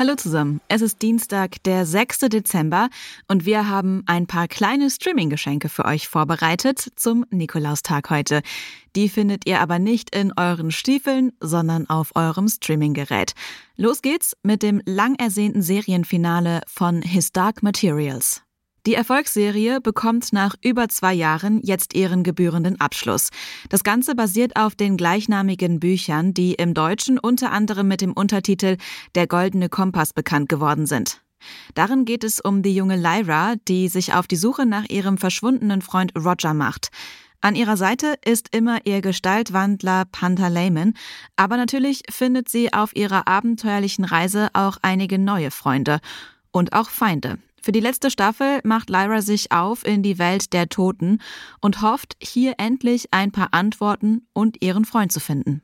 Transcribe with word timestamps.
Hallo 0.00 0.14
zusammen, 0.14 0.60
es 0.68 0.80
ist 0.80 1.02
Dienstag, 1.02 1.60
der 1.64 1.84
6. 1.84 2.20
Dezember 2.30 2.88
und 3.26 3.46
wir 3.46 3.68
haben 3.68 4.04
ein 4.06 4.28
paar 4.28 4.46
kleine 4.46 4.90
Streaming-Geschenke 4.90 5.68
für 5.68 5.86
euch 5.86 6.06
vorbereitet 6.06 6.92
zum 6.94 7.26
Nikolaustag 7.30 8.08
heute. 8.08 8.42
Die 8.94 9.08
findet 9.08 9.48
ihr 9.48 9.60
aber 9.60 9.80
nicht 9.80 10.14
in 10.14 10.32
euren 10.36 10.70
Stiefeln, 10.70 11.32
sondern 11.40 11.90
auf 11.90 12.14
eurem 12.14 12.46
Streaming-Gerät. 12.46 13.32
Los 13.74 14.00
geht's 14.00 14.36
mit 14.44 14.62
dem 14.62 14.80
lang 14.86 15.16
ersehnten 15.16 15.62
Serienfinale 15.62 16.60
von 16.68 17.02
His 17.02 17.32
Dark 17.32 17.64
Materials. 17.64 18.44
Die 18.88 18.94
Erfolgsserie 18.94 19.82
bekommt 19.82 20.32
nach 20.32 20.54
über 20.62 20.88
zwei 20.88 21.12
Jahren 21.12 21.60
jetzt 21.62 21.92
ihren 21.92 22.22
gebührenden 22.22 22.80
Abschluss. 22.80 23.28
Das 23.68 23.84
Ganze 23.84 24.14
basiert 24.14 24.56
auf 24.56 24.76
den 24.76 24.96
gleichnamigen 24.96 25.78
Büchern, 25.78 26.32
die 26.32 26.54
im 26.54 26.72
Deutschen 26.72 27.18
unter 27.18 27.52
anderem 27.52 27.86
mit 27.86 28.00
dem 28.00 28.14
Untertitel 28.14 28.78
Der 29.14 29.26
goldene 29.26 29.68
Kompass 29.68 30.14
bekannt 30.14 30.48
geworden 30.48 30.86
sind. 30.86 31.20
Darin 31.74 32.06
geht 32.06 32.24
es 32.24 32.40
um 32.40 32.62
die 32.62 32.74
junge 32.74 32.96
Lyra, 32.96 33.56
die 33.68 33.88
sich 33.88 34.14
auf 34.14 34.26
die 34.26 34.36
Suche 34.36 34.64
nach 34.64 34.88
ihrem 34.88 35.18
verschwundenen 35.18 35.82
Freund 35.82 36.14
Roger 36.16 36.54
macht. 36.54 36.88
An 37.42 37.56
ihrer 37.56 37.76
Seite 37.76 38.14
ist 38.24 38.56
immer 38.56 38.86
ihr 38.86 39.02
Gestaltwandler 39.02 40.06
Panther 40.06 40.48
Layman, 40.48 40.94
aber 41.36 41.58
natürlich 41.58 42.04
findet 42.08 42.48
sie 42.48 42.72
auf 42.72 42.96
ihrer 42.96 43.28
abenteuerlichen 43.28 44.06
Reise 44.06 44.48
auch 44.54 44.78
einige 44.80 45.18
neue 45.18 45.50
Freunde 45.50 46.00
und 46.52 46.72
auch 46.72 46.88
Feinde. 46.88 47.38
Für 47.62 47.72
die 47.72 47.80
letzte 47.80 48.10
Staffel 48.10 48.60
macht 48.64 48.88
Lyra 48.88 49.20
sich 49.20 49.52
auf 49.52 49.84
in 49.84 50.02
die 50.02 50.18
Welt 50.18 50.52
der 50.52 50.68
Toten 50.68 51.20
und 51.60 51.82
hofft, 51.82 52.16
hier 52.22 52.54
endlich 52.58 53.08
ein 53.12 53.32
paar 53.32 53.48
Antworten 53.52 54.26
und 54.32 54.62
ihren 54.62 54.84
Freund 54.84 55.12
zu 55.12 55.20
finden. 55.20 55.62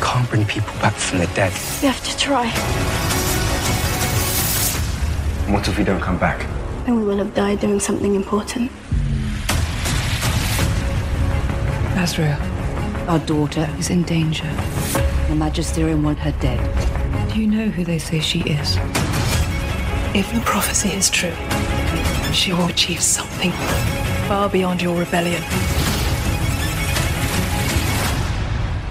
Can't 0.00 0.28
bring 0.30 0.44
people 0.46 0.72
back 0.80 0.94
from 0.94 1.20
the 1.20 1.26
dead. 1.34 1.52
We 1.82 1.88
have 1.88 2.00
to 2.02 2.16
try. 2.16 2.48
What 5.52 5.66
if 5.68 5.78
we 5.78 5.84
don't 5.84 6.00
come 6.00 6.18
back? 6.18 6.46
Then 6.84 7.00
we 7.00 7.06
will 7.06 7.18
have 7.18 7.34
died 7.34 7.60
doing 7.60 7.80
something 7.80 8.14
important. 8.14 8.70
Azrael, 11.96 12.38
our 13.08 13.18
daughter 13.18 13.68
is 13.78 13.90
in 13.90 14.04
danger. 14.04 14.48
The 15.28 15.34
Magisterium 15.34 16.02
want 16.02 16.18
her 16.18 16.32
dead. 16.40 16.58
Do 17.38 17.44
you 17.44 17.50
know 17.50 17.70
who 17.70 17.84
they 17.84 18.00
say 18.00 18.20
she 18.20 18.40
is? 18.40 18.76
If 20.12 20.28
the 20.34 20.40
prophecy 20.40 20.88
is 20.88 21.08
true, 21.08 21.36
she 22.32 22.52
will 22.52 22.66
achieve 22.66 23.00
something 23.00 23.52
far 24.26 24.48
beyond 24.48 24.82
your 24.82 24.98
rebellion. 24.98 25.40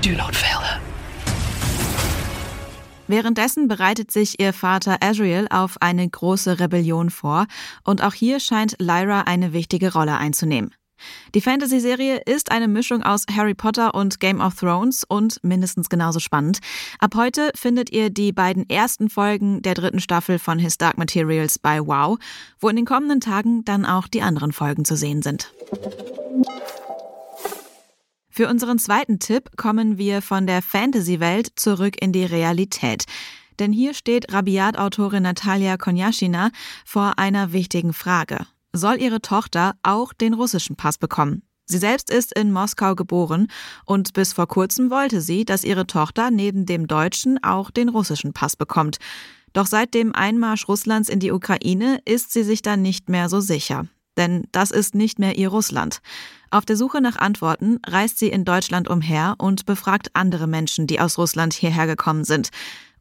Do 0.01 0.15
not 0.15 0.33
fail 0.33 0.61
her. 0.61 0.79
Währenddessen 3.09 3.67
bereitet 3.67 4.11
sich 4.11 4.39
ihr 4.39 4.53
Vater 4.53 4.99
Azriel 5.01 5.47
auf 5.49 5.81
eine 5.81 6.07
große 6.07 6.61
Rebellion 6.61 7.09
vor 7.09 7.47
und 7.83 8.01
auch 8.01 8.13
hier 8.13 8.39
scheint 8.39 8.77
Lyra 8.79 9.23
eine 9.23 9.51
wichtige 9.51 9.91
Rolle 9.91 10.17
einzunehmen. 10.17 10.73
Die 11.35 11.41
Fantasy-Serie 11.41 12.21
ist 12.25 12.51
eine 12.51 12.67
Mischung 12.67 13.03
aus 13.03 13.25
Harry 13.35 13.53
Potter 13.53 13.93
und 13.93 14.19
Game 14.19 14.41
of 14.41 14.55
Thrones 14.55 15.03
und 15.03 15.39
mindestens 15.43 15.89
genauso 15.89 16.19
spannend. 16.19 16.59
Ab 16.99 17.15
heute 17.15 17.51
findet 17.55 17.91
ihr 17.91 18.09
die 18.09 18.31
beiden 18.31 18.69
ersten 18.69 19.09
Folgen 19.09 19.61
der 19.61 19.73
dritten 19.73 19.99
Staffel 19.99 20.39
von 20.39 20.59
His 20.59 20.77
Dark 20.77 20.97
Materials 20.97 21.59
bei 21.59 21.79
Wow, 21.79 22.17
wo 22.59 22.69
in 22.69 22.75
den 22.75 22.85
kommenden 22.85 23.21
Tagen 23.21 23.63
dann 23.65 23.85
auch 23.85 24.07
die 24.07 24.21
anderen 24.21 24.51
Folgen 24.51 24.85
zu 24.85 24.95
sehen 24.95 25.21
sind. 25.21 25.53
Für 28.29 28.49
unseren 28.49 28.77
zweiten 28.77 29.19
Tipp 29.19 29.57
kommen 29.57 29.97
wir 29.97 30.21
von 30.21 30.45
der 30.45 30.61
Fantasy-Welt 30.61 31.53
zurück 31.55 31.99
in 31.99 32.11
die 32.11 32.25
Realität. 32.25 33.05
Denn 33.59 33.71
hier 33.71 33.95
steht 33.95 34.31
Rabiat-Autorin 34.31 35.23
Natalia 35.23 35.77
Konyaschina 35.77 36.51
vor 36.85 37.13
einer 37.17 37.51
wichtigen 37.51 37.93
Frage 37.93 38.45
soll 38.77 39.01
ihre 39.01 39.21
Tochter 39.21 39.75
auch 39.83 40.13
den 40.13 40.33
russischen 40.33 40.75
Pass 40.75 40.97
bekommen. 40.97 41.43
Sie 41.65 41.79
selbst 41.79 42.09
ist 42.09 42.37
in 42.37 42.53
Moskau 42.53 42.95
geboren 42.95 43.47
und 43.85 44.13
bis 44.13 44.31
vor 44.31 44.47
kurzem 44.47 44.89
wollte 44.89 45.19
sie, 45.19 45.43
dass 45.43 45.65
ihre 45.65 45.85
Tochter 45.85 46.31
neben 46.31 46.65
dem 46.65 46.87
deutschen 46.87 47.43
auch 47.43 47.71
den 47.71 47.89
russischen 47.89 48.31
Pass 48.31 48.55
bekommt. 48.55 48.97
Doch 49.51 49.67
seit 49.67 49.93
dem 49.93 50.15
Einmarsch 50.15 50.67
Russlands 50.69 51.09
in 51.09 51.19
die 51.19 51.31
Ukraine 51.31 51.99
ist 52.05 52.31
sie 52.31 52.43
sich 52.43 52.61
da 52.61 52.77
nicht 52.77 53.09
mehr 53.09 53.27
so 53.27 53.41
sicher. 53.41 53.87
Denn 54.15 54.47
das 54.51 54.71
ist 54.71 54.95
nicht 54.95 55.19
mehr 55.19 55.37
ihr 55.37 55.49
Russland. 55.49 55.99
Auf 56.49 56.65
der 56.65 56.77
Suche 56.77 57.01
nach 57.01 57.17
Antworten 57.17 57.79
reist 57.85 58.17
sie 58.17 58.29
in 58.29 58.45
Deutschland 58.45 58.89
umher 58.89 59.35
und 59.37 59.65
befragt 59.65 60.09
andere 60.13 60.47
Menschen, 60.47 60.87
die 60.87 60.99
aus 60.99 61.17
Russland 61.17 61.53
hierher 61.53 61.85
gekommen 61.85 62.23
sind. 62.23 62.49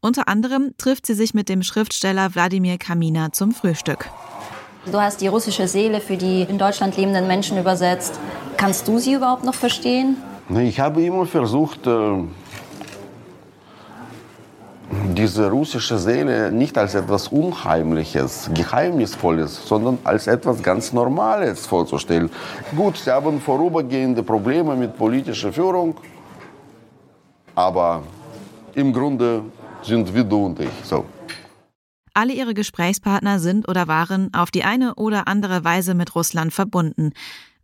Unter 0.00 0.28
anderem 0.28 0.74
trifft 0.76 1.06
sie 1.06 1.14
sich 1.14 1.34
mit 1.34 1.48
dem 1.48 1.62
Schriftsteller 1.62 2.34
Wladimir 2.34 2.78
Kamina 2.78 3.32
zum 3.32 3.52
Frühstück. 3.52 4.10
Du 4.90 5.00
hast 5.00 5.20
die 5.20 5.26
russische 5.26 5.66
Seele 5.66 6.00
für 6.00 6.16
die 6.16 6.42
in 6.42 6.58
Deutschland 6.58 6.96
lebenden 6.96 7.26
Menschen 7.26 7.58
übersetzt. 7.58 8.20
Kannst 8.56 8.86
du 8.86 8.98
sie 8.98 9.14
überhaupt 9.14 9.44
noch 9.44 9.54
verstehen? 9.54 10.16
Ich 10.48 10.78
habe 10.78 11.02
immer 11.02 11.26
versucht, 11.26 11.84
äh, 11.88 12.22
diese 15.16 15.50
russische 15.50 15.98
Seele 15.98 16.52
nicht 16.52 16.78
als 16.78 16.94
etwas 16.94 17.26
Unheimliches, 17.28 18.48
Geheimnisvolles, 18.54 19.66
sondern 19.66 19.98
als 20.04 20.28
etwas 20.28 20.62
ganz 20.62 20.92
Normales 20.92 21.66
vorzustellen. 21.66 22.30
Gut, 22.76 22.96
sie 22.96 23.10
haben 23.10 23.40
vorübergehende 23.40 24.22
Probleme 24.22 24.76
mit 24.76 24.96
politischer 24.96 25.52
Führung, 25.52 25.96
aber 27.56 28.02
im 28.74 28.92
Grunde 28.92 29.42
sind 29.82 30.14
wir 30.14 30.22
du 30.22 30.46
und 30.46 30.60
ich. 30.60 30.70
So. 30.84 31.04
Alle 32.16 32.32
ihre 32.32 32.54
Gesprächspartner 32.54 33.40
sind 33.40 33.68
oder 33.68 33.88
waren 33.88 34.32
auf 34.32 34.50
die 34.50 34.64
eine 34.64 34.94
oder 34.94 35.28
andere 35.28 35.64
Weise 35.64 35.92
mit 35.92 36.14
Russland 36.14 36.50
verbunden. 36.50 37.12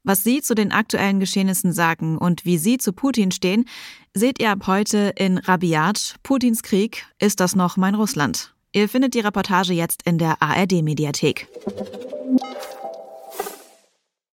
Was 0.05 0.25
sie 0.25 0.43
zu 0.43 0.55
den 0.55 0.73
aktuellen 0.73 1.21
Geschehnissen 1.21 1.73
sagen 1.73 2.19
und 2.19 2.45
wie 2.45 2.59
sie 2.59 2.77
zu 2.77 2.93
Putin 2.93 3.31
stehen, 3.31 3.65
seht 4.13 4.43
ihr 4.43 4.51
ab 4.51 4.67
heute 4.67 5.15
in 5.17 5.39
Rabiat, 5.39 6.17
Putins 6.23 6.63
Krieg, 6.63 7.07
ist 7.19 7.41
das 7.41 7.57
noch 7.57 7.79
mein 7.79 7.95
Russland? 7.95 8.53
Ihr 8.75 8.91
findet 8.91 9.15
die 9.15 9.21
Reportage 9.21 9.73
jetzt 9.73 10.03
in 10.05 10.19
der 10.19 10.43
ARD-Mediathek. 10.43 11.49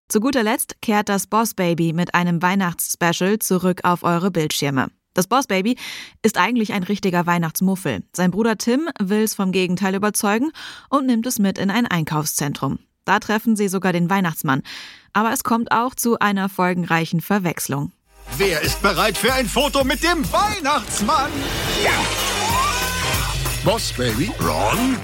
Zu 0.09 0.19
guter 0.19 0.43
Letzt 0.43 0.81
kehrt 0.81 1.07
das 1.07 1.27
Boss 1.27 1.53
Baby 1.53 1.93
mit 1.93 2.13
einem 2.13 2.41
Weihnachtsspecial 2.41 3.39
zurück 3.39 3.81
auf 3.85 4.03
eure 4.03 4.31
Bildschirme. 4.31 4.87
Das 5.13 5.27
Bossbaby 5.27 5.75
ist 6.21 6.37
eigentlich 6.37 6.73
ein 6.73 6.83
richtiger 6.83 7.25
Weihnachtsmuffel. 7.25 8.03
Sein 8.13 8.31
Bruder 8.31 8.57
Tim 8.57 8.89
will 8.99 9.23
es 9.23 9.35
vom 9.35 9.51
Gegenteil 9.51 9.95
überzeugen 9.95 10.51
und 10.89 11.05
nimmt 11.05 11.25
es 11.25 11.39
mit 11.39 11.57
in 11.57 11.71
ein 11.71 11.87
Einkaufszentrum. 11.87 12.79
Da 13.05 13.19
treffen 13.19 13.55
sie 13.55 13.69
sogar 13.69 13.91
den 13.91 14.09
Weihnachtsmann. 14.09 14.61
Aber 15.13 15.33
es 15.33 15.43
kommt 15.43 15.71
auch 15.71 15.95
zu 15.95 16.19
einer 16.19 16.47
folgenreichen 16.47 17.21
Verwechslung. 17.21 17.91
Wer 18.37 18.61
ist 18.61 18.81
bereit 18.81 19.17
für 19.17 19.33
ein 19.33 19.47
Foto 19.47 19.83
mit 19.83 20.03
dem 20.03 20.23
Weihnachtsmann? 20.31 21.31
Ja. 21.83 21.91
Boss 23.65 23.91
Baby? 23.93 24.31
Ron? 24.39 24.97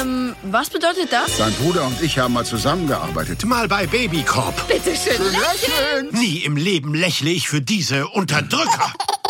Ähm, 0.00 0.34
was 0.44 0.70
bedeutet 0.70 1.12
das? 1.12 1.36
Dein 1.36 1.52
Bruder 1.54 1.86
und 1.86 2.00
ich 2.00 2.18
haben 2.18 2.34
mal 2.34 2.46
zusammengearbeitet. 2.46 3.44
Mal 3.44 3.68
bei 3.68 3.86
Babycorp. 3.86 4.68
Bitte 4.68 4.94
schön 4.96 5.20
lächeln. 5.32 6.08
Nie 6.12 6.44
im 6.44 6.56
Leben 6.56 6.94
lächle 6.94 7.30
ich 7.30 7.48
für 7.48 7.60
diese 7.60 8.06
Unterdrücker. 8.08 8.92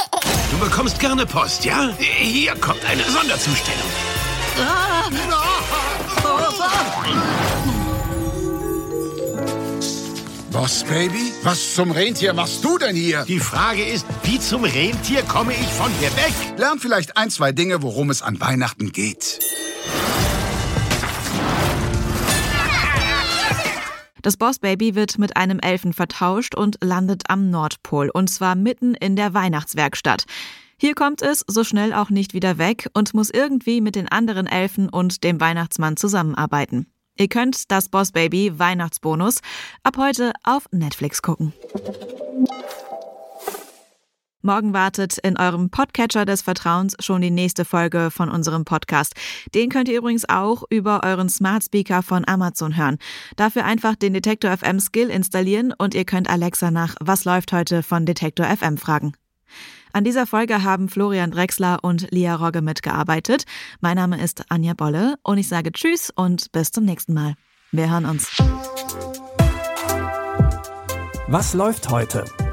Du 0.51 0.59
bekommst 0.59 0.99
gerne 0.99 1.27
Post, 1.27 1.65
ja? 1.65 1.91
Hier 1.99 2.55
kommt 2.57 2.85
eine 2.85 3.03
Sonderzustellung. 3.05 3.91
Ah. 4.59 4.95
Boss 10.65 10.85
Baby? 10.85 11.33
Was 11.43 11.75
zum 11.75 11.91
Rentier 11.91 12.33
machst 12.33 12.65
du 12.65 12.79
denn 12.79 12.95
hier? 12.95 13.25
Die 13.27 13.41
Frage 13.41 13.85
ist, 13.85 14.07
wie 14.23 14.39
zum 14.39 14.63
Rentier 14.65 15.23
komme 15.25 15.53
ich 15.53 15.67
von 15.67 15.91
hier 15.99 16.09
weg? 16.17 16.33
Lern 16.57 16.79
vielleicht 16.79 17.17
ein, 17.17 17.29
zwei 17.29 17.51
Dinge, 17.53 17.83
worum 17.83 18.09
es 18.09 18.23
an 18.23 18.41
Weihnachten 18.41 18.93
geht. 18.93 19.41
Das 24.25 24.39
Bossbaby 24.39 24.95
wird 24.95 25.19
mit 25.19 25.37
einem 25.37 25.59
Elfen 25.59 25.93
vertauscht 25.93 26.55
und 26.55 26.79
landet 26.83 27.25
am 27.29 27.51
Nordpol, 27.51 28.09
und 28.09 28.31
zwar 28.31 28.55
mitten 28.55 28.95
in 28.95 29.17
der 29.17 29.35
Weihnachtswerkstatt. 29.35 30.25
Hier 30.79 30.95
kommt 30.95 31.21
es 31.21 31.45
so 31.47 31.63
schnell 31.63 31.93
auch 31.93 32.09
nicht 32.09 32.33
wieder 32.33 32.57
weg 32.57 32.89
und 32.95 33.13
muss 33.13 33.29
irgendwie 33.29 33.83
mit 33.83 33.97
den 33.97 34.09
anderen 34.09 34.47
Elfen 34.47 34.89
und 34.89 35.25
dem 35.25 35.43
Weihnachtsmann 35.43 35.99
zusammenarbeiten. 35.99 36.87
Ihr 37.19 37.29
könnt 37.29 37.71
das 37.71 37.91
Bossbaby 37.91 38.59
Weihnachtsbonus 38.59 39.41
ab 39.83 39.99
heute 39.99 40.33
auf 40.43 40.69
Netflix 40.73 41.21
gucken. 41.21 41.53
Morgen 44.45 44.75
wartet 44.75 45.17
in 45.17 45.39
eurem 45.39 45.71
Podcatcher 45.71 46.27
des 46.27 46.43
Vertrauens 46.43 46.95
schon 47.01 47.23
die 47.23 47.31
nächste 47.31 47.65
Folge 47.65 48.11
von 48.11 48.29
unserem 48.29 48.67
Podcast. 48.67 49.15
Den 49.55 49.71
könnt 49.71 49.89
ihr 49.89 49.97
übrigens 49.97 50.29
auch 50.29 50.65
über 50.69 51.01
euren 51.03 51.31
Smart 51.31 51.65
Speaker 51.65 52.03
von 52.03 52.29
Amazon 52.29 52.77
hören. 52.77 52.99
Dafür 53.37 53.65
einfach 53.65 53.95
den 53.97 54.13
Detektor 54.13 54.55
FM 54.55 54.81
Skill 54.81 55.09
installieren 55.09 55.73
und 55.79 55.95
ihr 55.95 56.05
könnt 56.05 56.29
Alexa 56.29 56.71
nach 56.71 56.95
Was 57.01 57.25
läuft 57.25 57.55
heute 57.55 57.83
von 57.83 58.05
Detektor 58.05 58.45
FM 58.45 58.77
fragen. 58.77 59.15
An 59.95 60.05
dieser 60.05 60.27
Folge 60.27 60.63
haben 60.63 60.91
Florian 60.91 61.31
Drexler 61.31 61.79
und 61.81 62.11
Lia 62.11 62.35
Rogge 62.35 62.61
mitgearbeitet. 62.61 63.45
Mein 63.81 63.97
Name 63.97 64.23
ist 64.23 64.51
Anja 64.51 64.75
Bolle 64.75 65.15
und 65.23 65.39
ich 65.39 65.49
sage 65.49 65.73
Tschüss 65.73 66.13
und 66.15 66.53
bis 66.53 66.71
zum 66.71 66.85
nächsten 66.85 67.15
Mal. 67.15 67.33
Wir 67.73 67.91
hören 67.91 68.05
uns. 68.05 68.29
Was 71.29 71.55
läuft 71.55 71.89
heute? 71.89 72.27